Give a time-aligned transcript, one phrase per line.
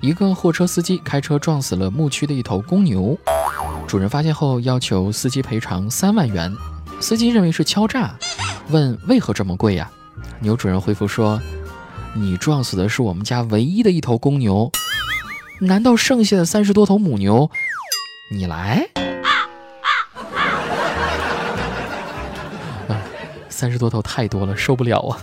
[0.00, 3.18] 一个货车司机开车撞死了牧区的一头公牛，
[3.86, 6.54] 主人发现后要求司机赔偿三万元，
[7.00, 8.14] 司机认为是敲诈，
[8.68, 9.90] 问为何这么贵呀？
[10.40, 11.40] 牛主人回复说
[12.14, 14.70] ：“你撞死的是我们家唯一的一头公牛，
[15.60, 17.50] 难道剩下的三十多头母牛，
[18.30, 18.86] 你来？”
[22.88, 23.00] 啊，
[23.48, 25.18] 三十多头太多了，受不了啊！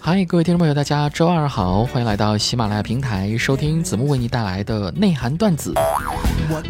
[0.00, 5.72] 嗨，各位听众朋友，大家周二好，欢迎来到喜马拉雅平台收听子木为你带来的内涵段子。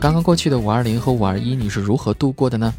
[0.00, 2.72] 刚刚过去的五二零和五二一，你是如何度过的呢？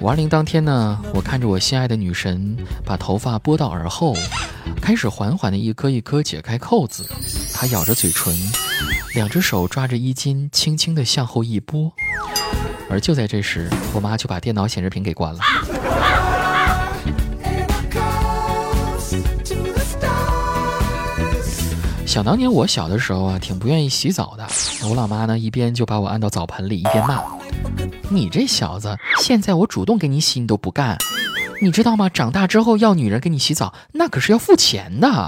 [0.00, 4.16] 五二零当天呢，我看着我心爱的女神把头发拨到耳后，
[4.80, 7.08] 开始缓缓的一颗一颗解开扣子，
[7.54, 8.34] 她咬着嘴唇，
[9.14, 11.92] 两只手抓着衣襟，轻轻的向后一拨。
[12.90, 15.40] 而就在这时，我妈就把电脑显示屏给关了。
[22.12, 24.46] 想当年我小的时候啊，挺不愿意洗澡的。
[24.86, 27.22] 我老妈呢，一边就把我按到澡盆里，一边骂
[28.12, 30.94] ：“你这小子，现在我主动给你洗，你都不干，
[31.62, 32.10] 你知道吗？
[32.10, 35.08] 长大之后要女人给你洗澡，那可是要付钱的。”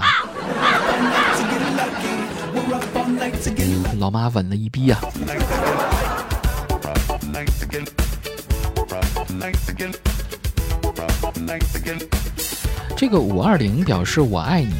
[3.97, 5.01] 老妈稳了一逼啊！
[12.97, 14.73] 这个五二零表示我爱你，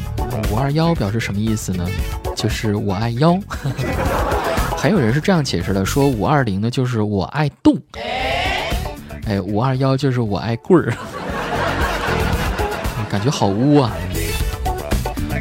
[0.50, 1.86] 五二幺表示什么意思呢？
[2.34, 3.38] 就是我爱腰。
[4.78, 7.76] 还有人是这样解释的，说五二零呢就是我爱动，
[9.26, 10.96] 哎，五二幺就是我爱棍儿，
[13.10, 13.92] 感觉好污啊！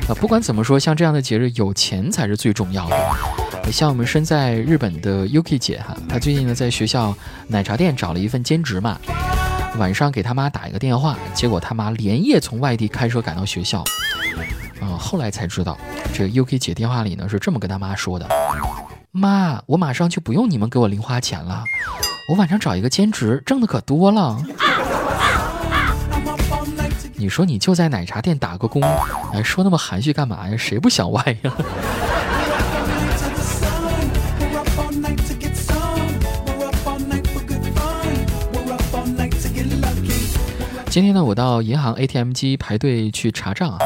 [0.10, 3.72] 啊，不管怎么说，像这样的节日，有钱才是最重要的。
[3.72, 7.16] 像我们身在日本的 Yuki 姐哈，她最近呢在学校
[7.48, 8.98] 奶茶店找了一份兼职嘛。
[9.78, 13.84] 晚上给他妈打一个电话，结果他妈连夜从外地开车赶到学校。
[14.82, 15.78] 啊，后来才知道，
[16.14, 18.28] 这 UK 姐电话里呢是这么跟他妈说的
[19.12, 21.64] ：“妈，我马上就不用你们给我零花钱了，
[22.30, 24.38] 我晚上找一个兼职，挣的可多了。”
[27.18, 28.82] 你说你就在奶茶店打个工，
[29.34, 30.58] 哎，说那么含蓄干嘛呀？
[30.58, 31.54] 谁不想歪呀？
[40.96, 43.80] 今天呢，我到银行 ATM 机排队去查账啊。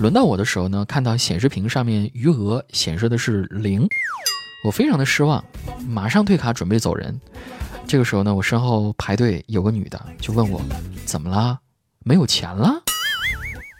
[0.00, 3.86] 轮到我的时候呢，看到显示屏上面余额显示的是零，
[4.64, 5.44] 我非常的失望，
[5.86, 7.20] 马上退卡准备走人。
[7.86, 10.60] 这个时候呢，我身后排队有个女的就问我，
[11.04, 11.60] 怎么了？
[12.00, 12.82] 没有钱了？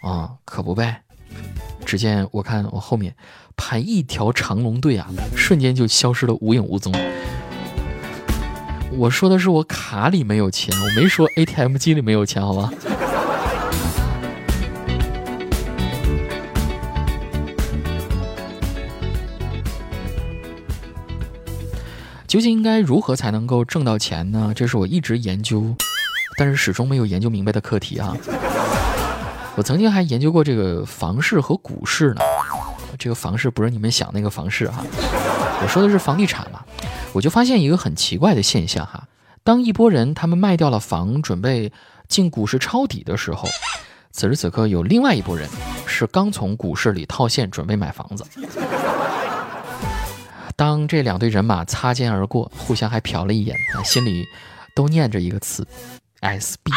[0.05, 1.03] 啊，可不呗。
[1.85, 3.17] 只见我看我后面
[3.57, 6.95] 排一条长龙队啊，瞬间就消失了无影无踪。
[8.99, 12.71] 我说的是我卡里没有钱，我没说 ATM 机里没有钱，好吧？
[22.27, 24.53] 究竟应该如何才能够挣到钱呢？
[24.55, 25.75] 这是我一直研究，
[26.39, 28.17] 但是始终没有研究明白的课题啊！
[29.57, 32.21] 我曾经还研究过这个房市和股市呢。
[32.99, 34.85] 这个房市不是你们想那个房市哈，
[35.63, 36.62] 我说的是房地产嘛。
[37.13, 39.07] 我就发现一个很奇怪的现象哈，
[39.45, 41.71] 当一波人他们卖掉了房，准备
[42.09, 43.49] 进股市抄底的时候，
[44.13, 45.49] 此时此刻有另外一波人
[45.87, 48.25] 是刚从股市里套现，准备买房子。
[50.57, 54.25] 当这两队人马擦肩而过，互相还瞟了一眼，心里
[54.75, 55.67] 都念着一个词
[56.21, 56.71] ：SB。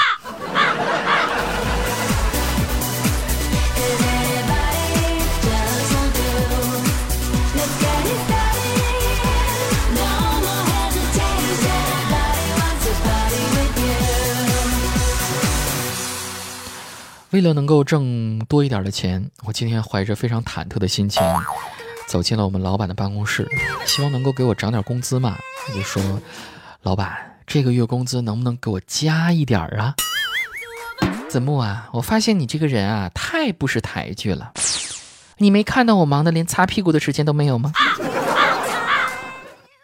[17.36, 21.22] 为了能够挣多一点的钱，我今天怀着非常忐忑的心情
[22.08, 23.46] 走进了我们老板的办公室，
[23.86, 25.36] 希望能够给我涨点工资嘛。
[25.68, 26.02] 我就说
[26.82, 27.14] ：“老板，
[27.46, 29.96] 这个月工资能不能给我加一点儿啊？”
[31.28, 34.54] 子木啊，我发现你这个人啊，太不识抬举了。
[35.38, 37.74] 你没看到我忙的连擦屁股的时间都没有吗？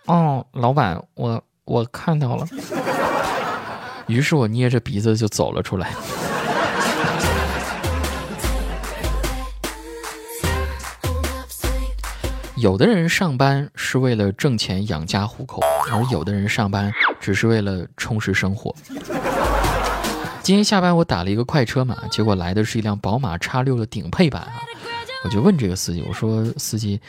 [0.06, 2.48] 哦，老板，我我看到了。
[4.08, 5.92] 于是我捏着鼻子就走了出来。
[12.62, 15.60] 有的人上班是为了挣钱养家糊口，
[15.92, 18.72] 而有的人上班只是为了充实生活。
[20.44, 24.62] 今天下班我打了一个快车嘛，结果来的是一辆宝马叉六的顶配版啊。
[25.24, 27.02] 我就问这个司机，我说司机，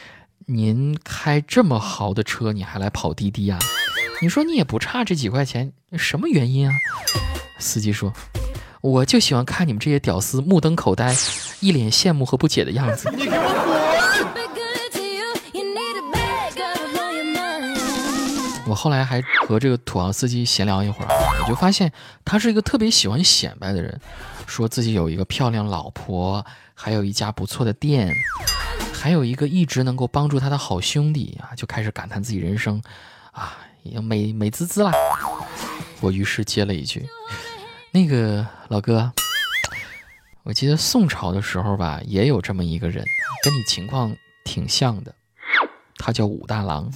[0.46, 3.58] 您开这么豪的车，你还来跑滴滴啊？
[4.22, 6.74] 你说你也不差这几块钱，什么原因啊？
[7.58, 8.10] 司机说，
[8.80, 11.14] 我就喜欢看你们这些屌丝目瞪口呆，
[11.60, 13.12] 一脸羡慕和不解的样子。
[18.72, 21.08] 我后来还和这个土豪司机闲聊一会儿，
[21.42, 21.92] 我就发现
[22.24, 24.00] 他是一个特别喜欢显摆的人，
[24.46, 26.42] 说自己有一个漂亮老婆，
[26.72, 28.10] 还有一家不错的店，
[28.94, 32.80] 还有一个一直能够帮助他的好兄弟啊，就开始感叹自己人生，
[33.32, 34.90] 啊，已经美美滋滋了。
[36.00, 37.06] 我于是接了一句
[37.92, 39.12] ：“那个老哥，
[40.44, 43.04] 我记得宋朝的时候吧，也有这么一个人，
[43.44, 45.14] 跟你情况挺像的，
[45.98, 46.90] 他叫武大郎。”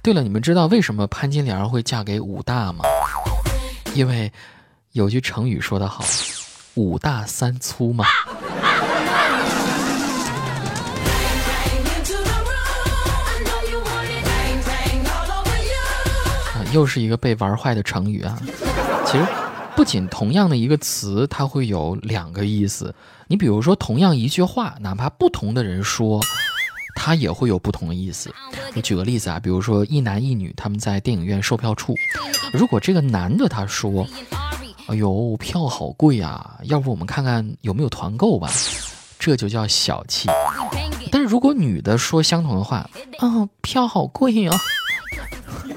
[0.00, 2.84] 对了，你们知道为什么潘金莲会嫁给武大吗？
[3.94, 4.32] 因为
[4.92, 6.04] 有句成语说得好
[6.74, 8.06] ，“五大三粗”嘛。
[16.54, 18.38] 啊，又是一个被玩坏的成语啊！
[19.04, 19.26] 其实，
[19.74, 22.94] 不仅同样的一个词，它会有两个意思。
[23.26, 26.20] 你比如说，同样一句话，哪怕不同的人说。
[27.00, 28.34] 它也会有不同的意思。
[28.74, 31.94] 我举个例子啊，比如说一男一女他们在电影院售票处，
[32.52, 34.04] 如果这个男的他说
[34.88, 38.50] ：“哎呦，票好贵啊，要不我们看看有没有团购吧？”
[39.18, 40.28] 这就叫小气。
[41.10, 42.78] 但是如果女的说相同的话，
[43.18, 44.52] 啊，票好贵呀，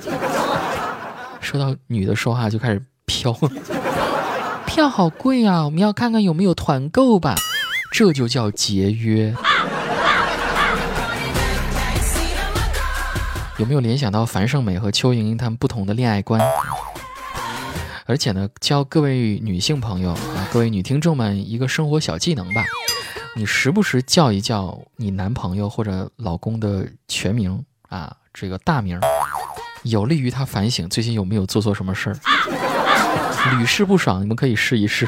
[1.39, 3.33] 说到女的说话就开始飘，
[4.65, 7.35] 票好贵啊，我们要看看有没有团购吧？
[7.93, 9.33] 这就叫节约。
[13.61, 16.41] 有没有联想到樊胜美和邱莹莹他们不同的恋爱观？
[18.07, 22.65] 而且呢，教各位女性朋友啊，各位女听众们一个生活小技能吧，
[23.35, 28.99] 你时不时叫一叫你男朋友或者老公的全名啊，这个大名，
[29.83, 32.17] 有利于他反省最近有没有做错什么事儿，
[33.59, 35.07] 屡试不爽，你们可以试一试。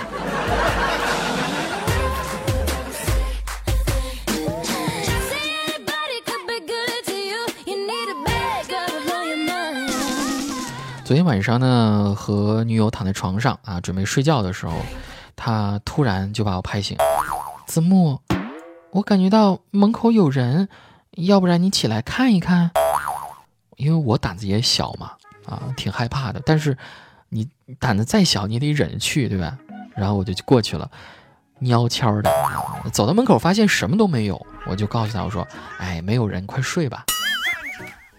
[11.03, 14.73] 昨天晚上呢，和女友躺在床上啊，准备睡觉的时候，
[15.35, 16.97] 他突然就把我拍醒。
[17.67, 18.19] 子木，
[18.91, 20.69] 我感觉到门口有人，
[21.11, 22.71] 要不然你起来看一看。
[23.75, 25.11] 因为我胆子也小嘛，
[25.45, 26.41] 啊，挺害怕的。
[26.45, 26.77] 但是
[27.27, 29.57] 你胆子再小，你得忍去，对吧？
[29.95, 30.89] 然后我就过去了，
[31.65, 32.31] 悄悄的
[32.93, 35.45] 走到门口，发现什么都没有，我就告诉他我说
[35.79, 37.05] ：“哎，没有人，快睡吧。”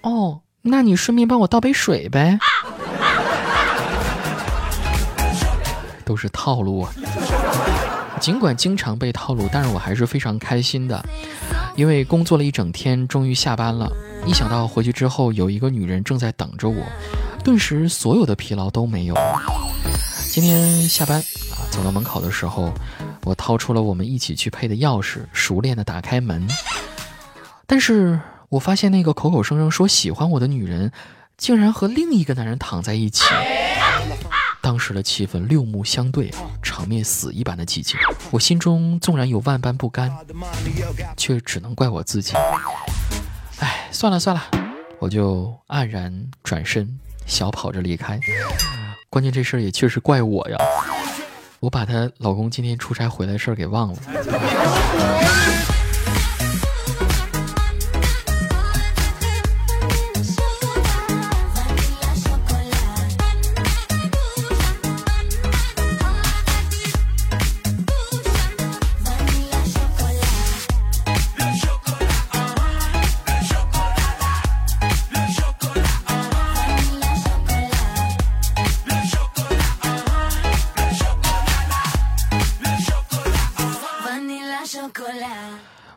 [0.03, 2.39] 哦，那你顺便帮我倒杯水呗。
[6.05, 6.93] 都是套路啊！
[8.21, 11.05] 尽管经常被套路，但是我还是非常开心的，
[11.77, 13.91] 因为工作了一整天，终于下班了。
[14.27, 16.83] 一想到回去之后有一个女人正在等着我，
[17.43, 19.15] 顿时所有的疲劳都没有。
[20.31, 22.73] 今天下班啊，走到门口的时候，
[23.25, 26.47] 我掏出了我们一起去配的钥匙，熟练的打开门。
[27.67, 28.19] 但是
[28.49, 30.91] 我发现那个口口声声说喜欢我的女人，
[31.37, 33.25] 竟然和另一个男人躺在一起。
[34.65, 38.01] 当时的气氛六目相对，场面死一般的寂静。
[38.31, 40.11] 我心中纵然有万般不甘，
[41.19, 42.33] 却只能怪我自己。
[43.61, 44.43] 哎，算了算了，
[44.99, 48.19] 我就黯然转身，小跑着离开。
[49.11, 50.57] 关键这事儿也确实怪我呀，
[51.61, 53.99] 我把她老公今天出差回来事儿给忘了。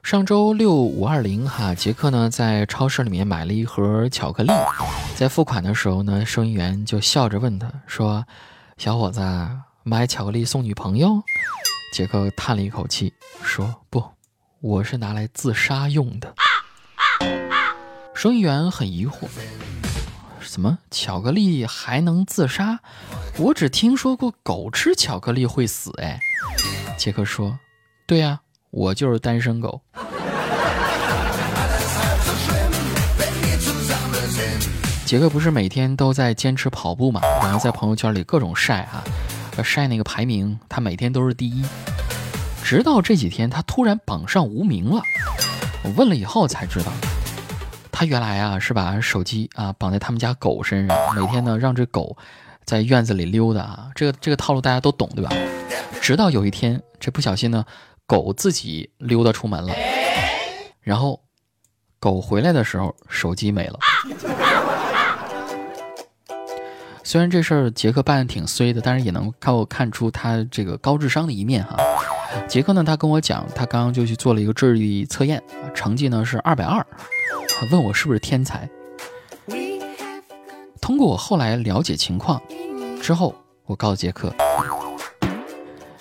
[0.08, 4.50] 上周六五二零哈，杰克呢在超市里面买了一盒巧克力，
[5.18, 8.26] 在付款的时候呢，收银员就笑着问他说
[8.80, 9.20] ：“小伙子，
[9.84, 11.22] 买巧克力送女朋友？”
[11.92, 13.12] 杰克叹了一口气
[13.44, 14.02] 说：“不，
[14.62, 16.34] 我是拿来自杀用的。”
[18.16, 19.28] 收银员很疑惑
[20.40, 22.80] ：“什么巧克力还能自杀？
[23.38, 26.18] 我只听说过狗吃巧克力会死。”哎，
[26.98, 27.60] 杰克说
[28.08, 29.82] ：“对呀。”我就是单身狗。
[35.06, 39.02] 杰克不是每天都在坚持跑步嘛，然后在朋友圈里各种晒啊，
[39.64, 41.64] 晒那个排名，他每天都是第一。
[42.62, 45.02] 直到这几天，他突然榜上无名了。
[45.84, 46.92] 我问了以后才知道，
[47.90, 52.18] 他原来啊是把手机啊绑在他们家狗身上，每天呢让这狗
[52.66, 53.88] 在院子里溜达啊。
[53.96, 55.34] 这个这个套路大家都懂对吧？
[56.02, 57.64] 直到有一天，这不小心呢，
[58.08, 59.76] 狗自己溜达出门了，
[60.80, 61.22] 然后
[62.00, 63.78] 狗回来的时候，手机没了。
[67.04, 71.76] 虽然这事儿杰克办的挺衰的，但是也能够看出他这个高智商的一面哈。
[72.48, 76.86] 杰克呢，他跟我讲，他刚刚就去做了一个智力测验，成绩呢是二百二，
[77.74, 78.70] 问我是不是天才。
[80.82, 82.42] 通过我后来了解情况
[83.02, 83.36] 之后，
[83.66, 84.34] 我告诉杰克，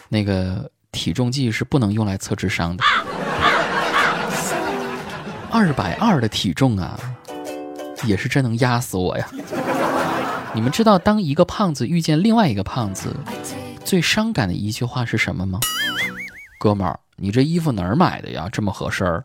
[0.09, 2.83] 那个体重计是不能用来测智商的。
[5.51, 6.99] 二百二的体重啊，
[8.05, 9.29] 也是真能压死我呀！
[10.55, 13.15] 你们知道，当一个胖子遇见另外一个胖子，
[13.85, 15.61] 最伤感的一句话是什么吗？
[16.59, 18.49] 哥们儿，你这衣服哪儿买的呀？
[18.51, 19.23] 这么合身儿。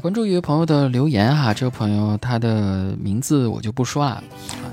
[0.00, 4.22] 关注一位朋友的留言哈，这位朋友他的名字我就不说了啊，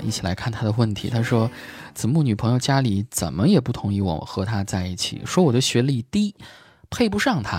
[0.02, 1.08] 一起来看他的问题。
[1.08, 1.50] 他说
[1.94, 6.34] ：“子木女朋友家里怎么也不同意我和他在一起，说我的学历低。”
[6.88, 7.58] 配不上他，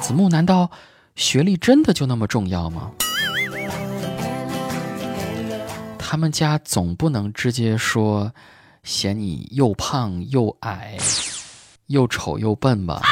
[0.00, 0.70] 子木难道
[1.16, 2.92] 学历真的就那么重要吗？
[5.98, 8.32] 他们家总不能直接说
[8.84, 10.96] 嫌你又胖又矮，
[11.88, 13.02] 又丑又笨吧？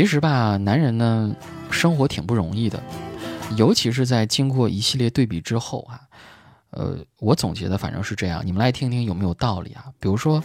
[0.00, 1.30] 其实吧，男人呢，
[1.70, 2.82] 生活挺不容易的，
[3.58, 6.00] 尤其是在经过一系列对比之后啊。
[6.70, 9.84] 呃，我总结的反正是这样，你们来听听有没有道理啊？
[10.00, 10.42] 比如说，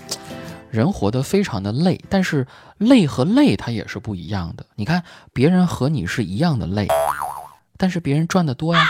[0.69, 2.45] 人活得非常的累，但是
[2.79, 4.65] 累和累它也是不一样的。
[4.75, 6.89] 你看，别人和你是一样的累，
[7.77, 8.85] 但是别人赚的多呀。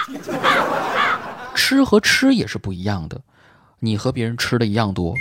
[1.54, 3.22] 吃和吃也是不一样的，
[3.82, 5.14] 你和别人吃的一样多，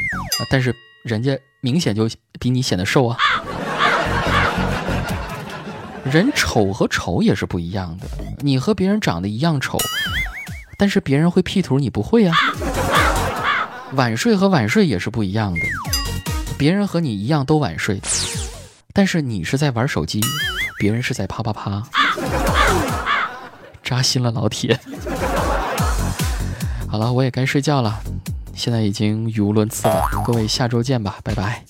[0.50, 2.08] 但是人家明显就
[2.40, 3.18] 比你显得瘦啊。
[6.04, 8.06] 人丑和丑也是不一样的，
[8.40, 9.78] 你和别人长得一样丑。
[10.76, 12.36] 但是别人会 P 图，你不会啊。
[13.92, 15.60] 晚睡和晚睡也是不一样的，
[16.58, 18.00] 别人和你一样都晚睡，
[18.92, 20.20] 但是你是在玩手机，
[20.78, 21.82] 别人是在啪啪啪，
[23.82, 24.78] 扎心了，老铁。
[26.88, 28.00] 好了，我也该睡觉了，
[28.54, 30.08] 现在已经语无伦次了。
[30.24, 31.64] 各位下周见吧，拜拜。